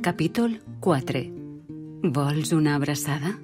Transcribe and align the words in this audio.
Capítol 0.00 0.62
4. 0.80 1.20
Vols 2.08 2.52
una 2.56 2.74
abraçada? 2.74 3.34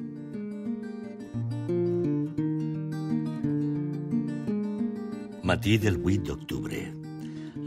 Matí 5.45 5.75
del 5.77 5.99
8 6.01 6.23
d'octubre. 6.25 6.79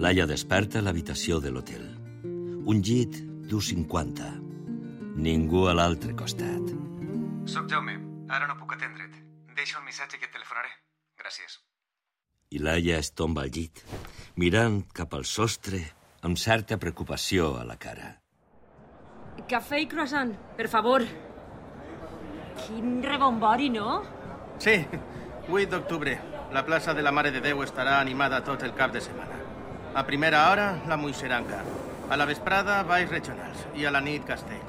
Laia 0.02 0.26
desperta 0.26 0.80
a 0.80 0.82
l'habitació 0.82 1.38
de 1.40 1.52
l'hotel. 1.54 1.84
Un 2.66 2.82
llit 2.82 3.20
d'ús 3.52 3.70
50. 3.70 4.32
Ningú 5.22 5.68
a 5.70 5.76
l'altre 5.78 6.16
costat. 6.18 6.72
Soc 7.46 7.70
Jaume. 7.70 7.94
Ara 8.26 8.48
no 8.50 8.56
puc 8.58 8.74
atendre't. 8.74 9.20
Deixa 9.54 9.78
un 9.78 9.86
missatge 9.86 10.18
que 10.18 10.26
et 10.26 10.34
telefonaré. 10.34 10.74
Gràcies. 11.22 11.60
I 12.50 12.64
Laia 12.66 12.98
es 12.98 13.14
tomba 13.14 13.46
al 13.46 13.54
llit, 13.54 13.86
mirant 14.34 14.82
cap 14.90 15.14
al 15.14 15.30
sostre 15.30 15.84
amb 16.26 16.42
certa 16.42 16.82
preocupació 16.82 17.52
a 17.62 17.68
la 17.70 17.78
cara. 17.78 18.16
Cafè 19.48 19.80
i 19.82 19.88
croissant, 19.88 20.34
per 20.58 20.68
favor. 20.68 21.04
Quin 22.66 23.02
rebombori, 23.04 23.70
no? 23.70 24.02
Sí, 24.60 24.76
8 25.50 25.70
d'octubre. 25.72 26.18
La 26.52 26.66
plaça 26.66 26.94
de 26.94 27.04
la 27.06 27.12
Mare 27.12 27.32
de 27.32 27.42
Déu 27.42 27.62
estarà 27.64 28.00
animada 28.00 28.42
tot 28.44 28.64
el 28.66 28.74
cap 28.74 28.92
de 28.92 29.02
setmana. 29.02 29.38
A 29.96 30.04
primera 30.06 30.50
hora, 30.50 30.72
la 30.88 30.98
Moixeranca. 30.98 31.62
A 32.10 32.18
la 32.18 32.26
vesprada, 32.26 32.82
balls 32.84 33.10
regionals. 33.10 33.66
I 33.78 33.86
a 33.86 33.92
la 33.94 34.02
nit, 34.02 34.26
castell. 34.26 34.62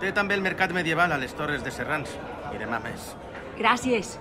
Té 0.00 0.12
també 0.12 0.36
el 0.36 0.44
mercat 0.44 0.72
medieval 0.76 1.12
a 1.12 1.18
les 1.18 1.34
Torres 1.34 1.64
de 1.64 1.72
Serrans. 1.74 2.10
I 2.54 2.60
demà 2.62 2.80
més. 2.84 3.14
Gràcies. 3.58 4.16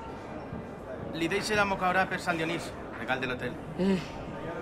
Li 1.16 1.28
deixe 1.32 1.56
la 1.56 1.66
mocaora 1.66 2.06
per 2.10 2.20
Sant 2.20 2.38
Dionís, 2.38 2.72
regal 3.00 3.22
de 3.22 3.30
l'hotel. 3.32 3.54
Eh, 3.80 4.00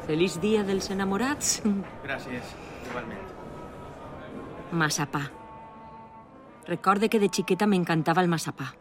feliç 0.08 0.40
dia 0.44 0.64
dels 0.68 0.90
enamorats. 0.94 1.62
Gràcies, 2.04 2.58
igualment. 2.90 3.33
Massapà. 4.74 5.22
Recorde 6.66 7.10
que 7.10 7.20
de 7.22 7.30
xiqueta 7.30 7.68
m'encantava 7.70 8.24
el 8.24 8.30
massapà. 8.32 8.72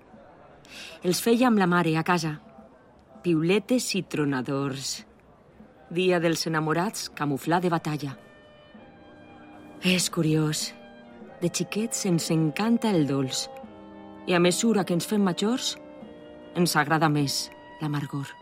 Els 1.05 1.20
feia 1.20 1.48
amb 1.50 1.61
la 1.61 1.69
mare 1.69 1.92
a 1.98 2.05
casa. 2.06 2.39
Piuletes 3.22 3.91
i 3.98 4.03
tronadors. 4.03 5.03
Dia 5.92 6.20
dels 6.22 6.47
enamorats, 6.48 7.11
camuflar 7.12 7.61
de 7.61 7.70
batalla. 7.70 8.14
És 9.84 10.08
curiós. 10.11 10.70
De 11.42 11.50
xiquets 11.53 12.06
ens 12.09 12.31
encanta 12.33 12.91
el 12.91 13.05
dolç. 13.06 13.48
I 14.27 14.38
a 14.38 14.41
mesura 14.41 14.86
que 14.86 14.94
ens 14.97 15.09
fem 15.11 15.20
majors, 15.20 15.75
ens 16.56 16.77
agrada 16.78 17.11
més 17.12 17.50
l'amargor. 17.83 18.33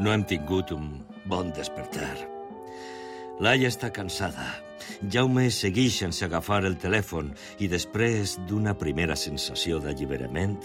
No 0.00 0.14
hem 0.14 0.24
tingut 0.24 0.72
un 0.72 1.02
bon 1.28 1.52
despertar. 1.52 2.14
Laia 3.42 3.68
està 3.68 3.90
cansada. 3.92 4.69
Jaume 5.12 5.48
segueix 5.54 6.00
sense 6.02 6.24
agafar 6.26 6.62
el 6.68 6.76
telèfon 6.80 7.32
i 7.58 7.68
després 7.70 8.36
d'una 8.48 8.76
primera 8.78 9.16
sensació 9.16 9.80
d'alliberament, 9.82 10.58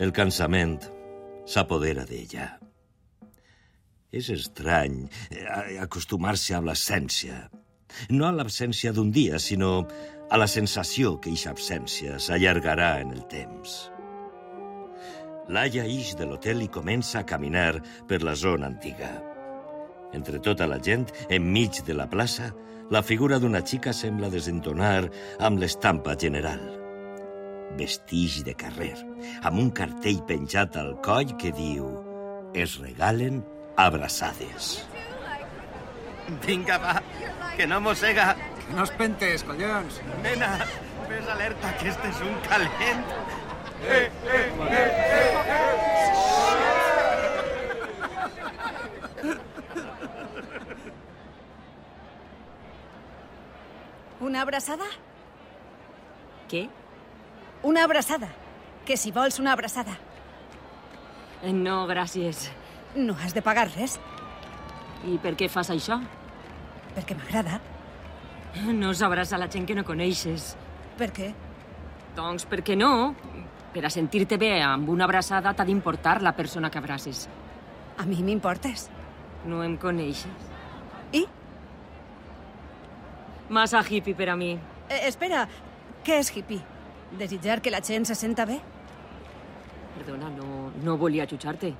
el 0.00 0.12
cansament 0.16 0.78
s'apodera 1.46 2.06
d'ella. 2.08 2.48
És 4.10 4.30
estrany 4.34 5.04
eh, 5.30 5.78
acostumar-se 5.82 6.56
a 6.56 6.62
l'absència. 6.64 7.44
No 8.10 8.26
a 8.26 8.34
l'absència 8.34 8.92
d'un 8.94 9.10
dia, 9.14 9.38
sinó 9.38 9.86
a 10.30 10.38
la 10.38 10.46
sensació 10.50 11.16
que 11.18 11.30
eixa 11.32 11.50
absència 11.54 12.18
s'allargarà 12.22 12.92
en 13.02 13.14
el 13.14 13.24
temps. 13.30 13.80
Laia 15.50 15.82
ix 15.90 16.14
de 16.18 16.28
l'hotel 16.30 16.62
i 16.62 16.70
comença 16.70 17.20
a 17.20 17.26
caminar 17.26 17.80
per 18.06 18.22
la 18.22 18.36
zona 18.38 18.70
antiga. 18.70 19.10
Entre 20.16 20.40
tota 20.42 20.66
la 20.66 20.80
gent, 20.82 21.06
enmig 21.30 21.82
de 21.86 21.94
la 21.94 22.08
plaça, 22.10 22.50
la 22.90 23.02
figura 23.06 23.38
d'una 23.38 23.62
xica 23.62 23.92
sembla 23.94 24.30
desentonar 24.32 25.08
amb 25.38 25.60
l'estampa 25.62 26.16
general. 26.18 26.62
Vestig 27.78 28.40
de 28.46 28.54
carrer, 28.58 28.94
amb 29.46 29.62
un 29.62 29.70
cartell 29.70 30.24
penjat 30.26 30.76
al 30.80 30.96
coll 31.06 31.36
que 31.38 31.52
diu 31.54 31.86
«Es 32.54 32.80
regalen 32.82 33.44
abraçades». 33.78 34.80
Vinga, 36.46 36.78
va, 36.78 37.02
que 37.56 37.66
no 37.66 37.80
mossega. 37.80 38.36
No 38.74 38.84
es 38.86 38.92
pentes, 38.94 39.42
collons. 39.42 40.00
Nena, 40.22 40.50
ves 41.10 41.30
alerta, 41.34 41.72
que 41.80 41.88
este 41.90 42.12
és 42.12 42.20
un 42.26 42.36
calent. 42.46 43.02
Una 54.20 54.42
abraçada? 54.42 54.84
Què? 56.50 56.68
Una 57.62 57.84
abraçada. 57.84 58.28
Que 58.86 58.96
si 58.96 59.10
vols 59.12 59.38
una 59.38 59.52
abraçada. 59.52 59.96
Eh, 61.42 61.52
No, 61.52 61.86
gràcies. 61.86 62.50
No 62.94 63.14
has 63.22 63.32
de 63.34 63.42
pagar 63.42 63.68
res, 63.76 64.00
I 65.06 65.16
per 65.22 65.32
què 65.36 65.48
fas 65.48 65.70
això? 65.70 66.00
perquè 66.94 67.14
m'agrada. 67.16 67.60
No 68.74 68.90
sabràs 68.92 69.32
a 69.32 69.38
la 69.38 69.46
gent 69.48 69.64
que 69.64 69.74
no 69.78 69.84
coneixes. 69.84 70.56
Per 70.98 71.12
què? 71.14 71.32
Doncs 72.16 72.44
perquè 72.50 72.76
no. 72.76 73.14
Per 73.72 73.84
a 73.86 73.90
sentir-te 73.90 74.36
bé 74.36 74.60
amb 74.60 74.88
una 74.90 75.04
abraçada 75.06 75.54
t'ha 75.54 75.64
d'importar 75.64 76.20
la 76.20 76.32
persona 76.36 76.68
que 76.68 76.78
abraces. 76.78 77.28
A 77.96 78.02
mi 78.04 78.22
m'importes. 78.26 78.88
No 79.46 79.62
em 79.62 79.76
coneixes. 79.78 80.50
I? 81.12 81.24
Massa 83.50 83.82
hippie 83.82 84.14
per 84.14 84.28
a 84.30 84.36
mi. 84.38 84.52
Eh, 84.88 85.00
espera, 85.08 85.42
què 86.06 86.20
és 86.22 86.30
hippie? 86.30 86.60
Desitjar 87.18 87.58
que 87.60 87.72
la 87.74 87.80
gent 87.82 88.06
se 88.06 88.14
senta 88.14 88.46
bé? 88.46 88.60
Perdona, 89.96 90.30
no, 90.30 90.70
no 90.84 90.96
volia 90.96 91.26
jutjar-te. 91.26 91.72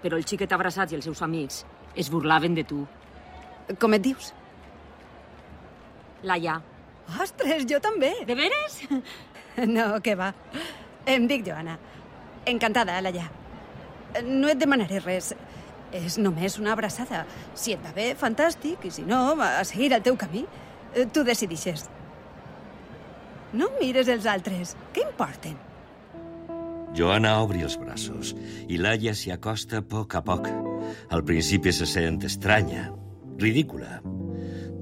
Però 0.00 0.16
el 0.16 0.24
xiquet 0.24 0.52
abraçat 0.56 0.92
i 0.92 0.96
els 0.96 1.04
seus 1.04 1.20
amics 1.22 1.62
es 2.00 2.08
burlaven 2.10 2.56
de 2.56 2.64
tu. 2.64 2.80
Com 3.80 3.96
et 3.96 4.04
dius? 4.04 4.32
Laia. 6.24 6.56
Ostres, 7.20 7.66
jo 7.68 7.80
també. 7.84 8.14
De 8.26 8.36
veres? 8.38 8.80
No, 9.70 10.00
què 10.02 10.16
va. 10.18 10.32
Em 11.06 11.28
dic 11.30 11.44
Joana. 11.46 11.76
Encantada, 12.50 12.96
Laia. 13.04 13.28
No 14.26 14.48
et 14.50 14.58
demanaré 14.58 14.98
res. 14.98 15.28
És 15.94 16.16
només 16.18 16.56
una 16.58 16.72
abraçada. 16.74 17.20
Si 17.54 17.70
et 17.76 17.84
va 17.84 17.92
bé, 17.94 18.08
fantàstic, 18.18 18.88
i 18.88 18.90
si 18.90 19.04
no, 19.06 19.20
a 19.38 19.62
seguir 19.62 19.92
el 19.94 20.02
teu 20.02 20.16
camí. 20.18 20.42
Eh, 20.94 21.06
Tu 21.12 21.24
decidixes. 21.26 21.88
No 23.54 23.70
mires 23.80 24.08
els 24.10 24.26
altres. 24.26 24.74
Què 24.94 25.04
importen? 25.06 25.56
Joana 26.94 27.40
obri 27.42 27.64
els 27.66 27.74
braços 27.78 28.34
i 28.70 28.78
Laia 28.78 29.14
s'hi 29.18 29.32
acosta 29.34 29.80
a 29.80 29.82
poc 29.82 30.14
a 30.14 30.22
poc. 30.22 30.46
Al 31.10 31.24
principi 31.26 31.72
se 31.74 31.86
sent 31.90 32.22
estranya, 32.26 32.92
ridícula. 33.42 34.00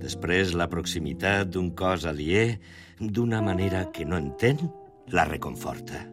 Després, 0.02 0.52
la 0.58 0.68
proximitat 0.68 1.48
d'un 1.54 1.70
cos 1.78 2.04
aliè, 2.08 2.58
d'una 3.00 3.40
manera 3.40 3.86
que 3.94 4.04
no 4.04 4.18
entén, 4.20 4.60
la 5.08 5.24
reconforta. 5.24 6.04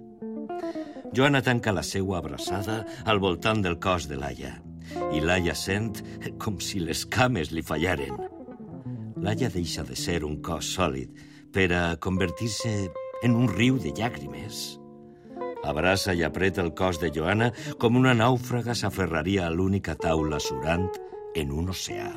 Joana 1.16 1.42
tanca 1.42 1.74
la 1.74 1.84
seua 1.84 2.20
abraçada 2.20 2.84
al 3.06 3.20
voltant 3.20 3.64
del 3.66 3.80
cos 3.82 4.08
de 4.08 4.20
Laia 4.20 4.56
i 5.14 5.22
Laia 5.22 5.54
sent 5.58 6.00
com 6.42 6.60
si 6.62 6.80
les 6.82 7.06
cames 7.06 7.52
li 7.54 7.62
fallaren. 7.66 8.39
Laia 9.20 9.50
deixa 9.52 9.84
de 9.84 9.98
ser 10.00 10.22
un 10.24 10.38
cos 10.40 10.70
sòlid 10.78 11.12
per 11.52 11.68
a 11.76 11.84
convertir-se 12.00 12.72
en 13.24 13.36
un 13.36 13.50
riu 13.52 13.80
de 13.82 13.92
llàgrimes. 13.92 14.80
Abraça 15.68 16.16
i 16.16 16.24
apreta 16.24 16.64
el 16.64 16.72
cos 16.72 17.02
de 17.02 17.10
Joana 17.12 17.50
com 17.82 18.00
una 18.00 18.16
nàufraga 18.16 18.76
s'aferraria 18.76 19.48
a 19.48 19.52
l'única 19.52 19.98
taula 20.00 20.40
surant 20.40 20.88
en 21.36 21.52
un 21.52 21.74
oceà. 21.74 22.14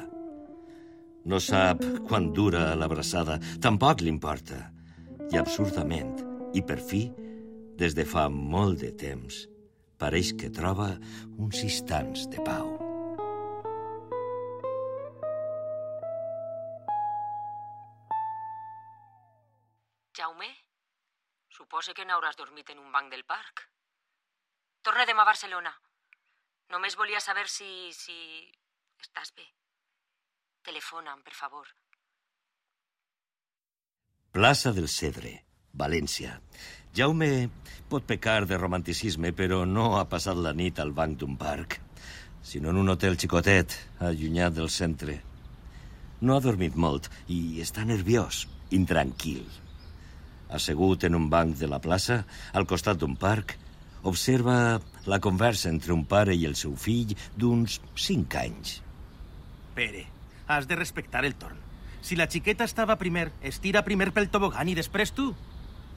No 1.26 1.38
sap 1.42 1.82
quan 2.08 2.30
dura 2.34 2.70
l'abraçada, 2.78 3.38
tampoc 3.62 4.02
li 4.02 4.10
importa. 4.10 4.58
I 5.32 5.38
absurdament, 5.42 6.14
i 6.54 6.62
per 6.62 6.78
fi, 6.82 7.06
des 7.78 7.94
de 7.98 8.06
fa 8.06 8.28
molt 8.30 8.82
de 8.82 8.92
temps, 8.94 9.46
pareix 9.98 10.34
que 10.38 10.50
troba 10.54 10.92
uns 11.38 11.62
instants 11.66 12.26
de 12.30 12.42
pau. 12.46 12.81
Jaume, 20.22 20.46
suposa 21.50 21.92
que 21.98 22.04
n'hauràs 22.06 22.36
dormit 22.38 22.68
en 22.70 22.78
un 22.78 22.92
banc 22.94 23.10
del 23.10 23.24
parc. 23.26 23.64
Torna 24.86 25.06
demà 25.08 25.24
a 25.24 25.30
Barcelona. 25.32 25.72
Només 26.70 26.94
volia 27.00 27.18
saber 27.24 27.48
si... 27.50 27.90
si... 27.96 28.18
estàs 29.02 29.32
bé. 29.34 29.48
Telefona'm, 30.68 31.24
per 31.26 31.34
favor. 31.34 31.72
Plaça 34.36 34.70
del 34.76 34.86
Cedre, 34.88 35.32
València. 35.82 36.36
Jaume 36.94 37.30
pot 37.90 38.06
pecar 38.06 38.44
de 38.46 38.60
romanticisme, 38.60 39.34
però 39.34 39.64
no 39.66 39.88
ha 39.98 40.04
passat 40.12 40.38
la 40.38 40.54
nit 40.54 40.78
al 40.78 40.94
banc 41.00 41.18
d'un 41.18 41.34
parc, 41.40 41.80
sinó 42.52 42.70
en 42.70 42.78
un 42.84 42.94
hotel 42.94 43.18
xicotet, 43.18 43.74
allunyat 43.98 44.54
del 44.60 44.70
centre. 44.70 45.18
No 46.22 46.38
ha 46.38 46.46
dormit 46.46 46.78
molt 46.86 47.10
i 47.26 47.58
està 47.66 47.82
nerviós, 47.90 48.44
intranquil. 48.70 49.42
Assegut 50.52 51.04
en 51.08 51.16
un 51.16 51.28
banc 51.32 51.56
de 51.56 51.68
la 51.70 51.80
plaça, 51.80 52.22
al 52.52 52.66
costat 52.68 53.00
d'un 53.00 53.16
parc, 53.16 53.56
observa 54.02 54.80
la 55.06 55.20
conversa 55.20 55.70
entre 55.70 55.94
un 55.94 56.04
pare 56.04 56.34
i 56.36 56.44
el 56.46 56.56
seu 56.58 56.74
fill 56.76 57.14
d'uns 57.38 57.80
5 57.94 58.40
anys. 58.42 58.80
Pere, 59.74 60.04
has 60.46 60.68
de 60.68 60.76
respectar 60.76 61.24
el 61.24 61.34
torn. 61.40 61.58
Si 62.02 62.18
la 62.18 62.26
xiqueta 62.26 62.66
estava 62.66 62.98
primer, 62.98 63.30
estira 63.46 63.84
primer 63.86 64.10
pel 64.12 64.28
tobogan 64.28 64.68
i 64.68 64.76
després 64.76 65.14
tu. 65.14 65.30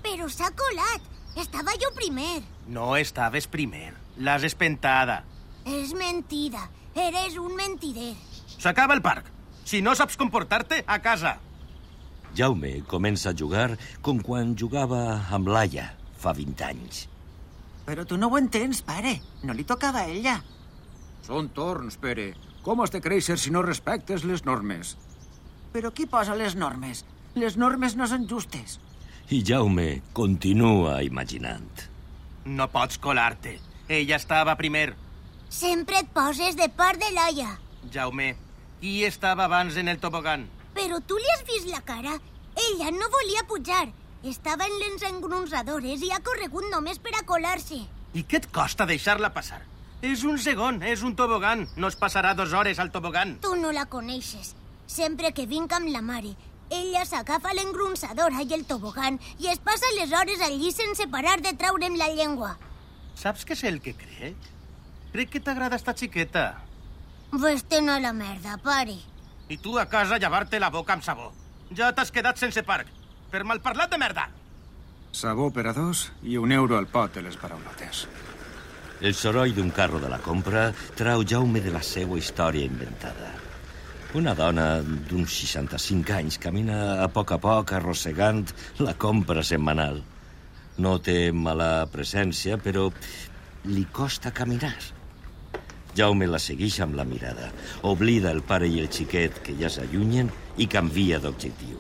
Però 0.06 0.30
s'ha 0.30 0.52
colat. 0.54 1.14
Estava 1.36 1.74
jo 1.82 1.90
primer. 1.98 2.44
No 2.72 2.94
estaves 2.96 3.50
primer. 3.52 3.90
L'has 4.24 4.46
espentada. 4.48 5.24
És 5.68 5.92
mentida. 5.98 6.70
Eres 6.96 7.36
un 7.42 7.58
mentider. 7.58 8.14
S'acaba 8.56 8.96
el 8.96 9.02
parc. 9.04 9.28
Si 9.66 9.82
no 9.82 9.96
saps 9.98 10.16
comportar-te, 10.16 10.84
a 10.88 11.02
casa. 11.02 11.40
Jaume 12.36 12.82
comença 12.92 13.30
a 13.32 13.38
jugar 13.38 13.78
com 14.04 14.20
quan 14.20 14.56
jugava 14.60 15.22
amb 15.32 15.48
Laia 15.48 15.86
fa 16.20 16.34
20 16.36 16.66
anys. 16.68 17.06
Però 17.86 18.04
tu 18.04 18.18
no 18.18 18.28
ho 18.28 18.38
entens, 18.38 18.82
pare. 18.84 19.20
No 19.44 19.54
li 19.54 19.64
tocava 19.64 20.02
a 20.04 20.10
ella. 20.12 20.40
Són 21.24 21.48
torns, 21.56 21.96
Pere. 22.02 22.34
Com 22.66 22.82
has 22.82 22.92
de 22.92 23.00
créixer 23.02 23.38
si 23.40 23.54
no 23.54 23.62
respectes 23.64 24.26
les 24.26 24.44
normes? 24.46 24.96
Però 25.72 25.92
qui 25.94 26.08
posa 26.10 26.36
les 26.36 26.58
normes? 26.58 27.06
Les 27.36 27.56
normes 27.62 27.96
no 27.96 28.08
són 28.10 28.26
justes. 28.28 28.80
I 29.30 29.42
Jaume 29.46 30.02
continua 30.14 31.00
imaginant. 31.06 31.86
No 32.46 32.68
pots 32.74 33.00
colar-te. 33.02 33.60
Ella 33.88 34.20
estava 34.20 34.58
primer. 34.58 34.96
Sempre 35.50 36.02
et 36.02 36.12
poses 36.14 36.58
de 36.58 36.68
part 36.74 37.00
de 37.00 37.14
l'Aia. 37.14 37.56
Jaume, 37.94 38.34
qui 38.82 39.04
estava 39.06 39.46
abans 39.46 39.78
en 39.78 39.88
el 39.88 40.02
tobogan? 40.02 40.50
Però 40.76 41.00
tu 41.08 41.18
li 41.18 41.30
has 41.34 41.46
vist 41.48 41.70
la 41.72 41.82
cara? 41.88 42.18
Ella 42.70 42.92
no 42.92 43.08
volia 43.12 43.46
pujar. 43.48 43.88
Estava 44.24 44.66
en 44.66 44.76
les 44.82 45.04
engronsadores 45.10 46.02
i 46.04 46.12
ha 46.12 46.22
corregut 46.26 46.68
només 46.72 47.00
per 47.00 47.14
a 47.16 47.24
colar-se. 47.28 47.84
I 48.16 48.24
què 48.24 48.42
et 48.42 48.50
costa 48.52 48.88
deixar-la 48.90 49.32
passar? 49.36 49.62
És 50.06 50.24
un 50.28 50.38
segon, 50.42 50.82
és 50.84 51.04
un 51.04 51.16
tobogan. 51.16 51.66
No 51.76 51.88
es 51.92 51.98
passarà 52.00 52.34
dues 52.36 52.54
hores 52.54 52.80
al 52.80 52.92
tobogan. 52.92 53.38
Tu 53.42 53.56
no 53.60 53.72
la 53.76 53.86
coneixes. 53.92 54.54
Sempre 54.88 55.32
que 55.34 55.48
vinc 55.50 55.74
amb 55.74 55.90
la 55.90 56.02
mare, 56.06 56.36
ella 56.70 57.06
s'agafa 57.06 57.54
l'engronsadora 57.54 58.44
i 58.44 58.54
el 58.54 58.66
tobogan 58.70 59.20
i 59.40 59.50
es 59.54 59.60
passa 59.62 59.90
les 59.98 60.14
hores 60.14 60.42
allí 60.42 60.72
sense 60.72 61.08
parar 61.08 61.40
de 61.42 61.54
traure'm 61.54 61.98
la 61.98 62.10
llengua. 62.14 62.56
Saps 63.16 63.46
què 63.46 63.54
és 63.56 63.64
el 63.70 63.82
que 63.82 63.96
crec? 63.98 64.52
Crec 65.14 65.32
que 65.32 65.40
t'agrada 65.40 65.78
esta 65.80 65.96
xiqueta. 65.96 66.46
Vés-te'n 67.32 67.90
a 67.90 68.00
la 68.00 68.14
merda, 68.14 68.58
pare. 68.64 68.98
I 69.50 69.58
tu 69.62 69.78
a 69.78 69.86
casa 69.86 70.18
llevar-te 70.18 70.60
la 70.60 70.72
boca 70.74 70.96
amb 70.96 71.04
sabó. 71.06 71.32
Ja 71.78 71.92
t'has 71.94 72.12
quedat 72.12 72.40
sense 72.42 72.64
parc. 72.66 72.90
Per 73.32 73.44
malparlat 73.44 73.92
de 73.92 74.00
merda. 74.02 74.30
Sabó 75.12 75.50
per 75.54 75.68
a 75.70 75.74
dos 75.74 76.10
i 76.24 76.38
un 76.38 76.52
euro 76.52 76.78
al 76.78 76.88
pot 76.92 77.14
de 77.14 77.22
les 77.26 77.38
paraulotes. 77.38 78.06
El 79.02 79.14
soroll 79.14 79.54
d'un 79.56 79.72
carro 79.76 80.00
de 80.00 80.10
la 80.10 80.20
compra 80.24 80.70
trau 80.96 81.24
Jaume 81.28 81.62
de 81.62 81.72
la 81.72 81.84
seva 81.84 82.18
història 82.18 82.66
inventada. 82.66 83.34
Una 84.16 84.34
dona 84.36 84.80
d'uns 84.82 85.34
65 85.44 86.14
anys 86.16 86.38
camina 86.40 87.04
a 87.04 87.08
poc 87.12 87.34
a 87.36 87.40
poc 87.44 87.74
arrossegant 87.76 88.46
la 88.80 88.94
compra 88.96 89.44
setmanal. 89.44 90.00
No 90.80 90.98
té 91.04 91.32
mala 91.32 91.88
presència, 91.92 92.56
però 92.58 92.88
li 93.68 93.84
costa 93.92 94.32
caminar. 94.32 94.76
Jaume 95.96 96.28
la 96.28 96.40
segueix 96.44 96.82
amb 96.84 96.98
la 97.00 97.06
mirada. 97.08 97.52
Oblida 97.88 98.32
el 98.36 98.42
pare 98.44 98.68
i 98.68 98.82
el 98.84 98.90
xiquet 98.92 99.38
que 99.46 99.56
ja 99.56 99.70
s'allunyen 99.72 100.28
i 100.60 100.68
canvia 100.68 101.22
d'objectiu. 101.24 101.80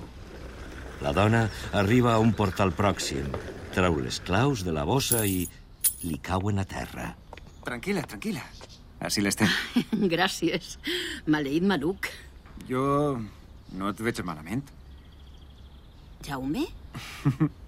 La 1.03 1.11
dona 1.11 1.49
arriba 1.75 2.13
a 2.13 2.21
un 2.23 2.31
portal 2.33 2.71
pròxim, 2.75 3.27
treu 3.75 3.99
les 3.99 4.21
claus 4.23 4.63
de 4.63 4.71
la 4.71 4.85
bossa 4.87 5.25
i 5.27 5.43
li 6.07 6.19
cauen 6.23 6.63
a 6.63 6.65
terra. 6.69 7.09
Tranquil·la, 7.67 8.05
tranquil·la. 8.07 8.45
Així 9.03 9.23
l'estem. 9.25 9.51
Gràcies. 10.15 10.77
Maleït 11.27 11.67
maluc. 11.67 12.07
Jo 12.69 12.85
no 13.75 13.91
et 13.91 13.99
veig 13.99 14.23
malament. 14.23 14.63
Jaume? 16.25 16.63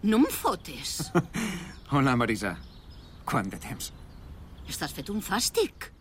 No 0.08 0.22
em 0.22 0.26
fotes. 0.32 1.12
Hola, 1.92 2.16
Marisa. 2.16 2.56
Quant 3.28 3.52
de 3.52 3.60
temps? 3.60 3.92
Estàs 4.72 4.96
fet 4.96 5.12
un 5.12 5.20
fàstic. 5.20 5.92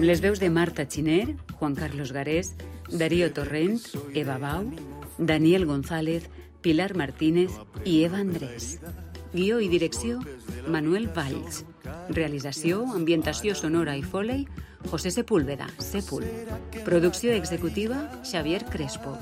Amb 0.00 0.06
les 0.06 0.20
veus 0.22 0.38
de 0.40 0.48
Marta 0.48 0.86
Xiner, 0.88 1.34
Juan 1.58 1.74
Carlos 1.74 2.12
Garés, 2.16 2.54
Darío 2.88 3.32
Torrent, 3.36 3.82
Eva 4.14 4.38
Bau, 4.38 4.70
Daniel 5.18 5.66
González, 5.66 6.30
Pilar 6.62 6.94
Martínez 6.96 7.50
i 7.84 8.04
Eva 8.04 8.20
Andrés. 8.22 8.78
Guió 9.34 9.58
i 9.60 9.68
direcció, 9.68 10.20
Manuel 10.66 11.10
Valls. 11.12 11.64
Realització, 12.08 12.84
ambientació 12.94 13.54
sonora 13.58 13.98
i 13.98 14.02
foley, 14.02 14.46
José 14.88 15.10
Sepúlveda, 15.10 15.68
Sepul. 15.78 16.24
Producció 16.86 17.34
executiva, 17.34 18.00
Xavier 18.24 18.64
Crespo. 18.70 19.18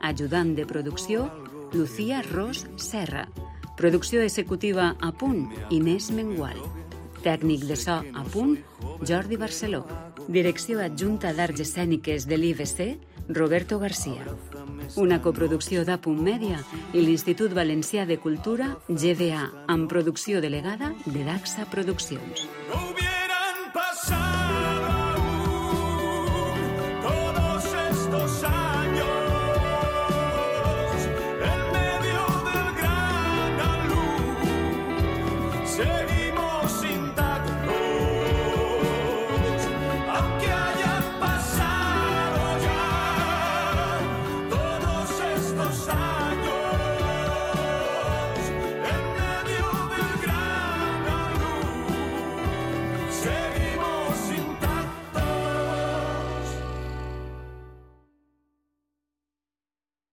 Ajudant 0.00 0.54
de 0.56 0.64
producció, 0.64 1.28
Lucía 1.72 2.22
Ros 2.22 2.66
Serra. 2.76 3.28
Producció 3.76 4.20
executiva 4.20 4.96
a 5.00 5.12
punt, 5.12 5.50
Inés 5.70 6.10
Mengual. 6.10 6.58
Tècnic 7.22 7.64
de 7.64 7.76
so 7.76 8.02
a 8.14 8.24
punt, 8.24 8.58
Jordi 9.08 9.36
Barceló. 9.36 9.86
Direcció 10.28 10.80
adjunta 10.80 11.32
d'Arts 11.32 11.64
Escèniques 11.64 12.26
de 12.28 12.36
l'IBC, 12.36 12.98
Roberto 13.28 13.78
García. 13.78 14.26
Una 14.96 15.22
coproducció 15.22 15.86
d'Apunt 15.88 16.20
Mèdia 16.20 16.60
i 16.92 17.00
l'Institut 17.06 17.54
Valencià 17.56 18.04
de 18.06 18.18
Cultura, 18.18 18.74
GVA, 18.88 19.46
amb 19.68 19.88
producció 19.88 20.42
delegada 20.44 20.92
de 21.06 21.24
Daxa 21.24 21.64
Produccions. 21.70 22.46